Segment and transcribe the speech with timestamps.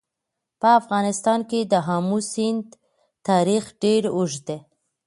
[0.59, 2.67] په افغانستان کې د آمو سیند
[3.27, 4.57] تاریخ ډېر اوږد دی.